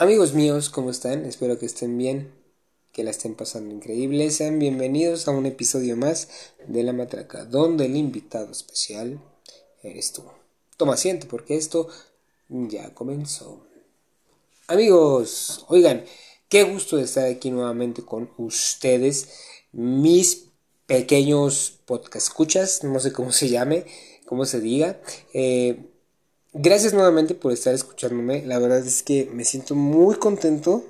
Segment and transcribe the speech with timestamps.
[0.00, 1.26] Amigos míos, ¿cómo están?
[1.26, 2.30] Espero que estén bien,
[2.92, 4.30] que la estén pasando increíble.
[4.30, 6.28] Sean bienvenidos a un episodio más
[6.68, 9.20] de La Matraca, donde el invitado especial
[9.82, 10.22] eres tú.
[10.76, 11.88] Toma asiento porque esto
[12.48, 13.66] ya comenzó.
[14.68, 16.04] Amigos, oigan,
[16.48, 19.30] qué gusto de estar aquí nuevamente con ustedes,
[19.72, 20.44] mis
[20.86, 23.84] pequeños podcast escuchas, no sé cómo se llame,
[24.26, 25.00] cómo se diga.
[25.34, 25.90] Eh,
[26.54, 28.44] Gracias nuevamente por estar escuchándome.
[28.46, 30.82] La verdad es que me siento muy contento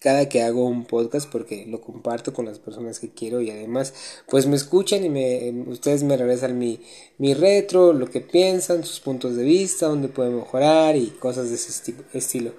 [0.00, 3.94] cada que hago un podcast porque lo comparto con las personas que quiero y además
[4.28, 6.80] pues me escuchan y me, ustedes me regresan mi,
[7.18, 11.54] mi retro, lo que piensan, sus puntos de vista, dónde pueden mejorar y cosas de
[11.54, 12.52] ese estilo.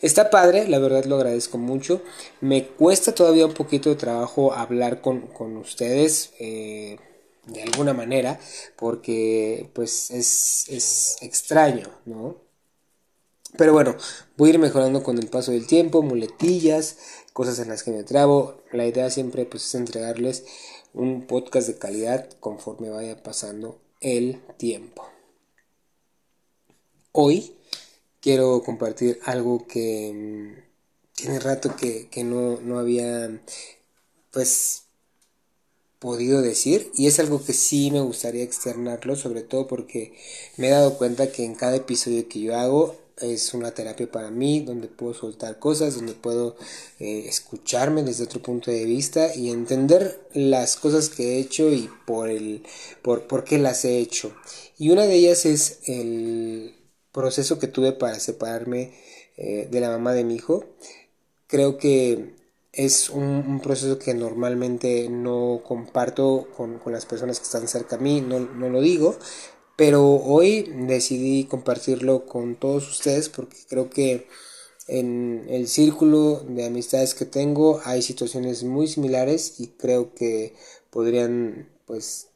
[0.00, 2.00] Está padre, la verdad lo agradezco mucho.
[2.40, 6.32] Me cuesta todavía un poquito de trabajo hablar con, con ustedes.
[6.38, 6.96] Eh,
[7.46, 8.38] de alguna manera,
[8.76, 12.46] porque pues es, es extraño, ¿no?
[13.56, 13.96] Pero bueno,
[14.36, 16.98] voy a ir mejorando con el paso del tiempo, muletillas,
[17.32, 18.62] cosas en las que me trabo.
[18.72, 20.44] La idea siempre pues es entregarles
[20.92, 25.06] un podcast de calidad conforme vaya pasando el tiempo.
[27.12, 27.56] Hoy
[28.20, 30.66] quiero compartir algo que mm,
[31.14, 33.30] tiene rato que, que no, no había
[34.32, 34.85] pues
[36.06, 40.12] podido decir y es algo que sí me gustaría externarlo sobre todo porque
[40.56, 44.30] me he dado cuenta que en cada episodio que yo hago es una terapia para
[44.30, 46.54] mí donde puedo soltar cosas donde puedo
[47.00, 51.90] eh, escucharme desde otro punto de vista y entender las cosas que he hecho y
[52.06, 52.62] por el
[53.02, 54.32] por, por qué las he hecho.
[54.78, 56.76] Y una de ellas es el
[57.10, 58.92] proceso que tuve para separarme
[59.36, 60.66] eh, de la mamá de mi hijo.
[61.48, 62.36] Creo que
[62.76, 68.20] es un, proceso que normalmente no comparto con, las personas que están cerca a mí,
[68.20, 69.16] no, lo digo,
[69.76, 74.28] pero hoy decidí compartirlo con todos ustedes porque creo que
[74.88, 80.54] en el círculo de amistades que tengo hay situaciones muy similares y creo que
[80.90, 82.28] podrían pues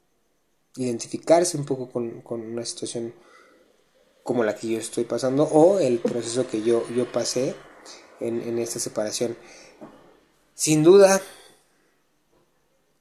[0.77, 3.15] identificarse un poco con, una situación
[4.23, 7.55] como la que yo estoy pasando o el proceso que yo, yo pasé
[8.21, 9.37] en, en esta separación.
[10.61, 11.23] Sin duda,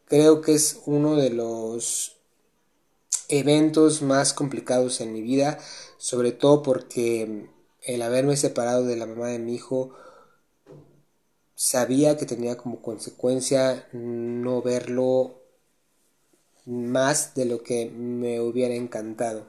[0.05, 2.15] creo que es uno de los
[3.27, 5.59] eventos más complicados en mi vida,
[5.97, 7.49] sobre todo porque
[7.83, 9.93] el haberme separado de la mamá de mi hijo
[11.53, 15.41] sabía que tenía como consecuencia no verlo
[16.65, 19.43] más de lo que me hubiera encantado.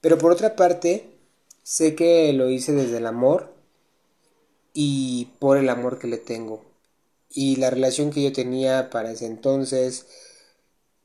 [0.00, 1.10] Pero por otra parte,
[1.62, 3.52] sé que lo hice desde el amor
[4.72, 6.72] y por el amor que le tengo
[7.34, 10.06] y la relación que yo tenía para ese entonces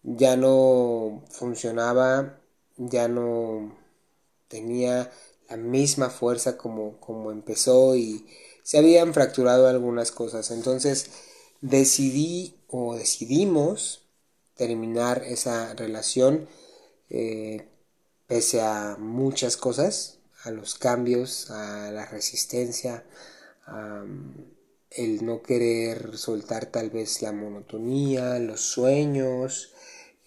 [0.03, 2.39] ya no funcionaba,
[2.77, 3.75] ya no
[4.47, 5.11] tenía
[5.49, 8.27] la misma fuerza como, como empezó y
[8.63, 10.51] se habían fracturado algunas cosas.
[10.51, 11.09] Entonces
[11.61, 14.03] decidí o decidimos
[14.55, 16.47] terminar esa relación
[17.09, 17.67] eh,
[18.27, 23.03] pese a muchas cosas, a los cambios, a la resistencia,
[23.65, 24.05] a
[24.91, 29.73] el no querer soltar tal vez la monotonía, los sueños,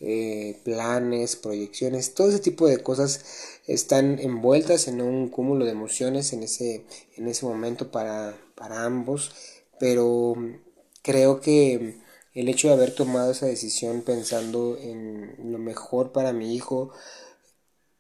[0.01, 3.25] eh, planes, proyecciones, todo ese tipo de cosas
[3.67, 6.85] están envueltas en un cúmulo de emociones en ese,
[7.17, 9.33] en ese momento para, para ambos,
[9.79, 10.35] pero
[11.03, 12.01] creo que
[12.35, 16.93] el hecho de haber tomado esa decisión pensando en lo mejor para mi hijo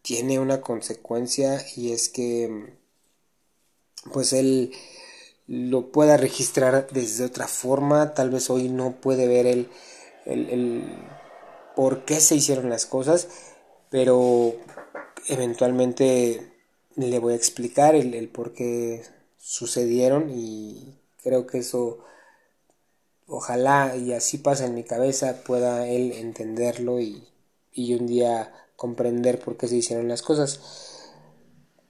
[0.02, 2.74] tiene una consecuencia y es que
[4.12, 4.72] pues él
[5.47, 9.69] lo pueda registrar desde otra forma, tal vez hoy no puede ver el,
[10.25, 10.84] el,
[11.75, 13.28] por qué se hicieron las cosas,
[13.91, 14.54] pero
[15.28, 16.53] eventualmente
[16.97, 19.04] le voy a explicar el, el por qué
[19.38, 21.98] sucedieron y creo que eso
[23.26, 27.26] ojalá y así pasa en mi cabeza pueda él entenderlo y,
[27.72, 30.60] y un día comprender por qué se hicieron las cosas.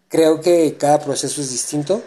[0.08, 2.02] Creo que cada proceso es distinto,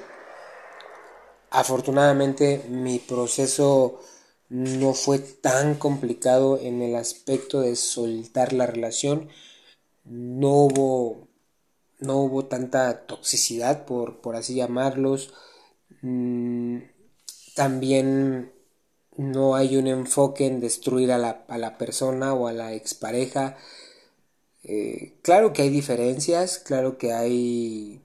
[1.56, 4.02] Afortunadamente mi proceso
[4.50, 9.30] no fue tan complicado en el aspecto de soltar la relación.
[10.04, 11.30] No hubo,
[12.00, 15.34] no hubo tanta toxicidad, por, por así llamarlos.
[16.02, 16.80] Mm,
[17.56, 18.52] también
[19.16, 23.56] no hay un enfoque en destruir a la, a la persona o a la expareja.
[24.63, 28.05] Eh, claro que hay diferencias, claro que hay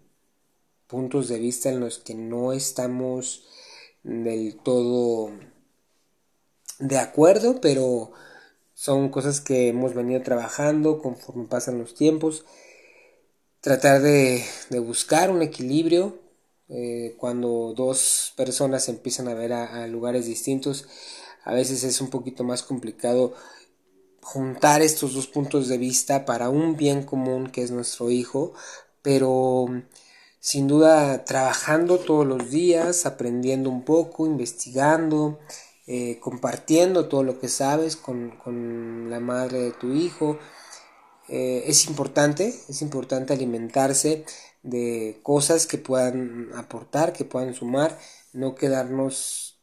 [0.91, 3.45] puntos de vista en los que no estamos
[4.03, 5.31] del todo
[6.79, 8.13] de acuerdo, pero
[8.75, 12.45] son cosas que hemos venido trabajando conforme pasan los tiempos.
[13.61, 14.43] Tratar de,
[14.81, 16.19] buscar un equilibrio
[16.69, 20.89] eh, cuando dos personas empiezan a ver a, lugares distintos,
[21.45, 23.35] a veces es un poquito más complicado
[24.23, 28.55] juntar estos dos puntos de vista para un bien común que es nuestro hijo,
[29.03, 29.67] pero
[30.41, 35.39] sin duda trabajando todos los días, aprendiendo un poco, investigando,
[35.87, 40.39] eh, compartiendo todo lo que sabes con, con la madre de tu hijo.
[41.29, 44.25] Eh, es importante, es importante alimentarse
[44.63, 47.99] de cosas que puedan aportar, que puedan sumar,
[48.33, 49.59] no quedarnos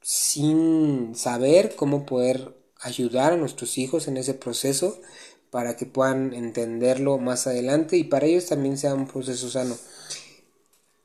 [0.00, 4.98] sin saber cómo poder ayudar a nuestros hijos en ese proceso
[5.50, 9.76] para que puedan entenderlo más adelante y para ellos también sea un proceso sano.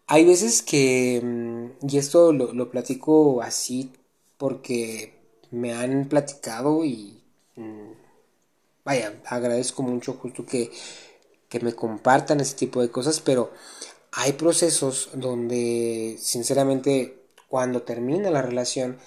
[0.08, 3.92] Hay veces que, mm, y esto lo, lo platico así
[4.38, 5.14] porque
[5.52, 7.22] me han platicado y
[7.56, 7.92] mm,
[8.84, 10.72] vaya, agradezco mucho justo que,
[11.50, 13.52] que me compartan ese tipo de cosas, pero
[14.12, 18.98] hay procesos donde sinceramente cuando termina la relación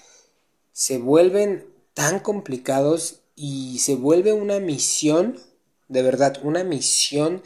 [0.71, 5.39] se vuelven tan complicados y se vuelve una misión,
[5.87, 7.41] de verdad, una misión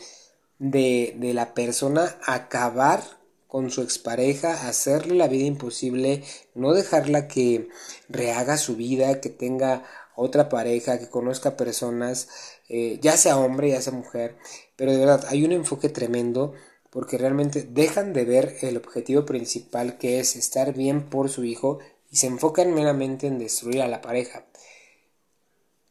[0.57, 3.03] de, de la persona acabar
[3.47, 6.23] con su expareja, hacerle la vida imposible,
[6.55, 7.69] no dejarla que
[8.09, 9.83] rehaga su vida, que tenga
[10.15, 12.27] otra pareja, que conozca personas,
[12.69, 14.35] eh, ya sea hombre, ya sea mujer,
[14.75, 16.53] pero de verdad hay un enfoque tremendo
[16.89, 21.77] porque realmente dejan de ver el objetivo principal que es estar bien por su hijo
[22.09, 24.47] y se enfocan meramente en destruir a la pareja.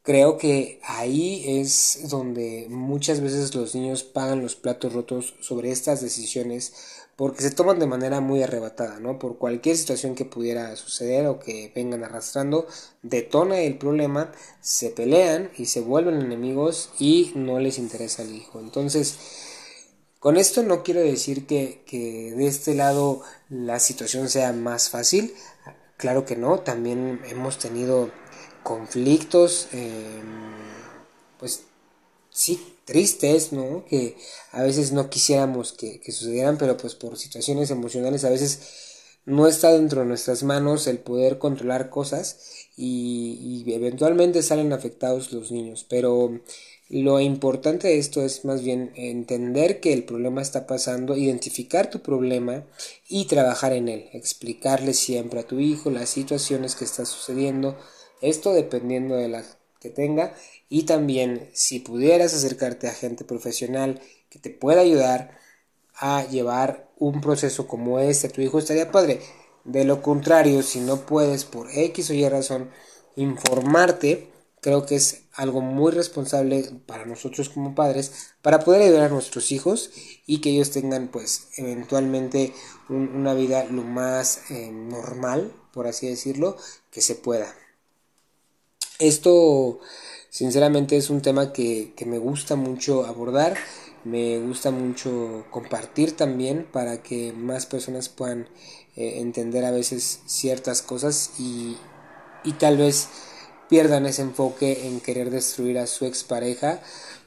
[0.03, 6.01] Creo que ahí es donde muchas veces los niños pagan los platos rotos sobre estas
[6.01, 6.73] decisiones
[7.15, 9.21] porque se toman de manera muy arrebatada, ¿no?
[9.21, 12.67] Por cualquier situación que pudiera suceder o que vengan arrastrando,
[13.03, 18.59] detona el problema, se pelean y se vuelven enemigos y no les interesa el hijo.
[18.59, 19.19] Entonces,
[20.19, 25.33] con esto no quiero decir que, que de este lado la situación sea más fácil,
[25.97, 28.11] claro que no, también hemos tenido
[28.63, 30.23] conflictos, eh,
[31.39, 31.65] pues
[32.31, 33.85] sí, tristes, ¿no?
[33.87, 34.17] Que
[34.53, 38.61] a veces no quisiéramos que, sucedieran, pero pues por situaciones emocionales a veces
[39.25, 45.33] no está dentro de nuestras manos el poder controlar cosas y, y, eventualmente salen afectados
[45.33, 45.87] los niños.
[45.89, 46.41] Pero
[46.93, 52.01] lo importante de esto es más bien entender que el problema está pasando, identificar tu
[52.01, 52.67] problema
[53.09, 57.79] y trabajar en él, explicarle siempre a tu hijo las situaciones que están sucediendo,
[58.23, 59.45] esto dependiendo de la
[59.81, 60.35] que tenga
[60.69, 65.39] y también si pudieras acercarte a gente profesional que te pueda ayudar
[65.95, 69.21] a llevar un proceso como este tu hijo estaría padre.
[69.65, 72.71] De lo contrario, si no puedes por X o Y razón
[73.17, 74.29] informarte,
[74.61, 79.53] creo que es algo muy responsable para nosotros como padres para poder ayudar a nuestros
[79.53, 79.91] hijos
[80.27, 82.53] y que ellos tengan pues eventualmente
[82.89, 86.57] una vida lo más eh, normal, por así decirlo,
[86.91, 87.55] que se pueda.
[89.03, 89.81] Esto
[90.33, 93.55] Sinceramente es un tema que, me gusta mucho abordar,
[94.03, 98.49] me gusta mucho compartir también para que más personas puedan
[98.97, 101.77] eh, entender a veces ciertas cosas y,
[102.45, 103.09] y tal vez
[103.69, 106.81] pierdan ese enfoque en querer destruir a su expareja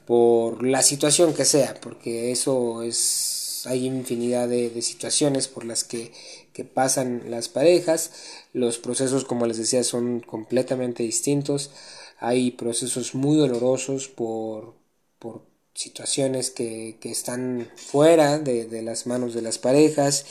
[0.07, 5.83] por la situación que sea, porque eso es hay infinidad de, de situaciones por las
[5.83, 6.12] que,
[6.53, 8.12] que, pasan las parejas,
[8.53, 11.72] los procesos como les decía son completamente distintos,
[12.19, 14.75] hay procesos muy dolorosos por,
[15.19, 15.43] por
[15.74, 20.25] situaciones que, que, están fuera de, de, las manos de las parejas.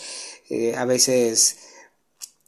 [0.48, 1.58] Eh, a veces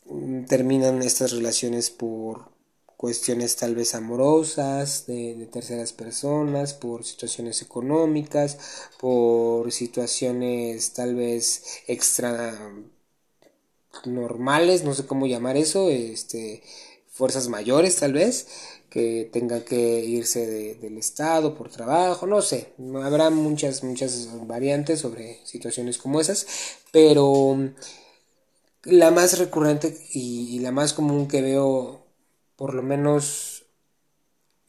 [0.06, 2.55] mm, terminan estas relaciones por
[2.96, 8.58] cuestiones tal vez amorosas de, de, terceras personas, por situaciones económicas,
[8.98, 12.72] por situaciones tal vez extra
[14.04, 16.62] normales, no sé cómo llamar eso, este
[17.16, 18.46] fuerzas mayores tal vez
[18.90, 22.72] que tenga que irse del estado por trabajo, no sé,
[23.02, 26.46] habrá muchas, muchas variantes sobre situaciones como esas,
[26.92, 27.58] pero
[28.84, 32.05] la más recurrente y, la más común que veo,
[32.56, 33.66] por lo menos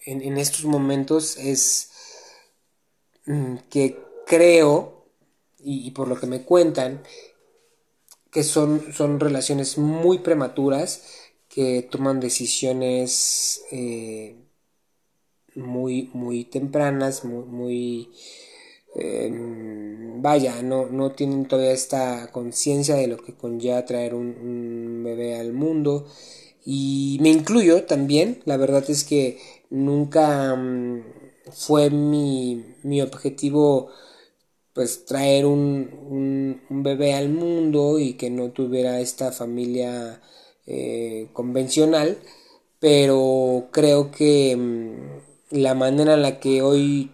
[0.05, 1.91] en, estos momentos, es
[3.25, 5.05] mm, que creo,
[5.59, 7.03] y, por lo que me cuentan,
[8.31, 11.03] que son, son relaciones muy prematuras,
[11.49, 14.35] que toman decisiones eh,
[15.55, 18.11] muy, muy tempranas, muy, muy
[18.95, 25.39] em, vaya, no, no tienen todavía esta conciencia de lo que conlleva traer un, bebé
[25.39, 26.07] al mundo.
[26.69, 31.01] Y me incluyo también, la verdad es que nunca mm,
[31.53, 33.87] fue mi, mi objetivo
[34.73, 40.21] pues traer un, un, bebé al mundo y que no tuviera esta familia
[40.65, 42.17] eh, convencional,
[42.81, 47.11] pero creo que mm, la manera en la que hoy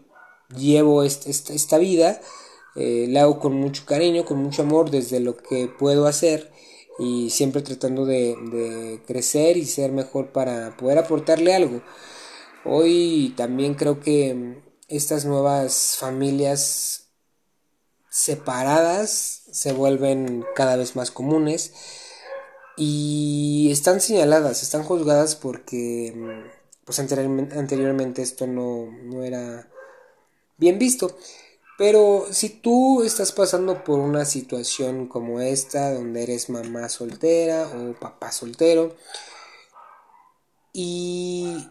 [0.58, 2.20] llevo esta, esta, vida
[2.76, 6.52] eh, la hago con mucho cariño, con mucho amor desde lo que puedo hacer
[7.00, 11.82] y siempre tratando de, crecer y ser mejor para poder aportarle algo.
[12.66, 17.08] Hoy también creo que mm, estas nuevas familias
[18.10, 21.74] separadas se vuelven cada vez más comunes
[22.78, 29.70] y están señaladas, están juzgadas porque mm, pues anteriormente esto no, no era
[30.58, 31.18] bien visto.
[31.84, 37.92] Pero si tú estás pasando por una situación como esta, donde eres mamá soltera o
[38.00, 38.96] papá soltero,
[40.72, 41.68] y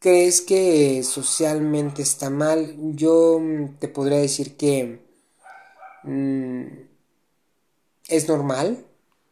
[0.00, 3.40] crees que socialmente está mal, yo
[3.78, 5.06] te podría decir que
[6.02, 6.66] mm,
[8.08, 8.84] es normal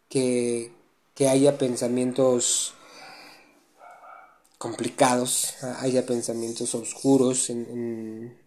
[0.09, 0.71] que,
[1.29, 2.75] haya pensamientos
[4.59, 8.42] complicados, haya pensamientos oscuros en,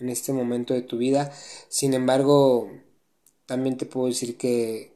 [0.00, 1.32] en, este momento de tu vida.
[1.68, 2.70] Sin embargo,
[3.46, 4.92] también te puedo decir que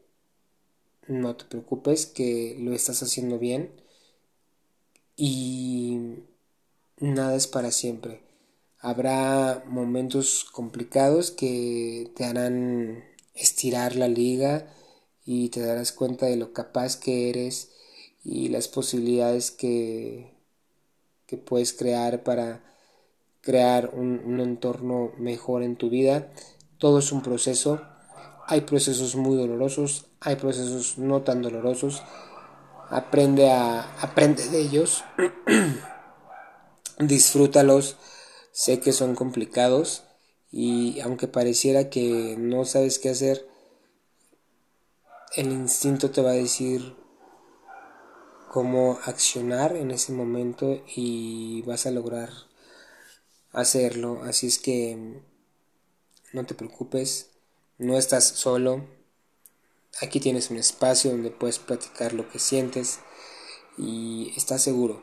[1.07, 3.71] no te preocupes, que lo estás haciendo bien
[5.17, 6.19] y
[6.99, 8.23] nada es para siempre.
[8.81, 14.73] Habrá momentos complicados que te harán estirar la liga
[15.25, 17.71] y te darás cuenta de lo capaz que eres
[18.25, 20.35] y las posibilidades que,
[21.27, 22.74] que puedes crear para
[23.45, 26.33] crear un, entorno mejor en tu vida.
[26.79, 27.81] Todo es un proceso.
[28.47, 32.03] Hay procesos muy dolorosos, hay procesos no tan dolorosos.
[32.91, 35.05] Aprende a aprende de ellos.
[36.99, 37.97] disfrútalos,
[38.53, 40.05] sé que son complicados
[40.51, 43.49] y aunque pareciera que no sabes qué hacer,
[45.37, 46.95] el instinto te va a decir
[48.53, 52.31] cómo accionar en ese momento y vas a lograr
[53.55, 54.23] hacerlo.
[54.25, 55.23] Así es que
[56.33, 57.31] no te preocupes,
[57.79, 58.87] no estás solo.
[60.03, 62.99] Aquí tienes un espacio donde puedes platicar lo que sientes
[63.79, 65.03] y estás seguro.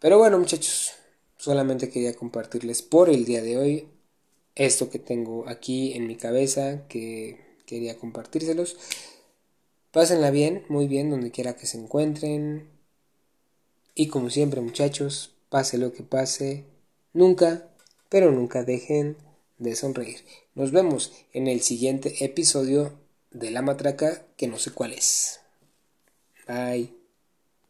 [0.00, 0.92] Pero bueno muchachos,
[1.36, 3.88] solamente quería compartirles por el día de hoy
[4.54, 8.76] esto que tengo aquí en mi cabeza, que quería compartírselos.
[9.92, 12.68] Pásenla bien, muy bien, donde quiera que se encuentren.
[13.94, 16.64] Y como siempre muchachos, pase lo que pase,
[17.12, 17.68] nunca,
[18.08, 19.16] pero nunca dejen
[19.58, 20.24] de sonreír.
[20.54, 22.98] Nos vemos en el siguiente episodio
[23.30, 25.40] de La Matraca, que no sé cuál es.
[26.48, 26.99] Bye.